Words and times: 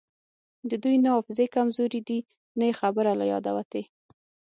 د 0.69 0.71
دوی 0.83 0.95
نه 1.03 1.09
حافظې 1.15 1.45
کمزورې 1.55 1.99
دي 2.09 2.19
نه 2.57 2.63
یی 2.69 2.73
خبره 2.81 3.11
له 3.19 3.25
یاده 3.33 3.51
وتې 3.57 3.83